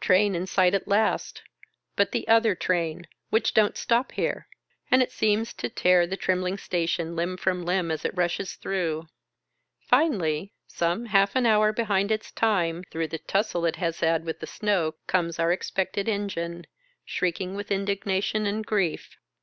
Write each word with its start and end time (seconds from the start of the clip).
Train 0.00 0.34
in 0.34 0.46
sight 0.46 0.72
at 0.72 0.88
last— 0.88 1.42
but 1.94 2.10
the 2.12 2.26
other 2.26 2.54
train— 2.54 3.06
which 3.28 3.52
don't 3.52 3.76
stop 3.76 4.12
here— 4.12 4.48
and 4.90 5.02
it 5.02 5.12
seems 5.12 5.52
to 5.52 5.68
tear 5.68 6.06
the 6.06 6.16
trembling 6.16 6.56
station 6.56 7.14
limb 7.14 7.36
from 7.36 7.66
limb, 7.66 7.90
as 7.90 8.02
it 8.02 8.16
rushes 8.16 8.54
through. 8.54 9.08
Finally, 9.86 10.54
some 10.66 11.04
half 11.04 11.36
an 11.36 11.44
hour 11.44 11.70
behind 11.70 12.10
its 12.10 12.32
time 12.32 12.82
through 12.90 13.08
the 13.08 13.18
tussle 13.18 13.66
it 13.66 13.76
has 13.76 14.00
had 14.00 14.24
with 14.24 14.40
the 14.40 14.46
snow, 14.46 14.94
comes 15.06 15.38
our 15.38 15.52
expected 15.52 16.08
engine, 16.08 16.66
shrieking 17.04 17.54
with 17.54 17.70
indignation 17.70 18.46
and 18.46 18.64
grief. 18.64 19.18